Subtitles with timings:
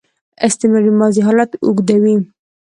[0.47, 2.15] استمراري ماضي حالت اوږدوي.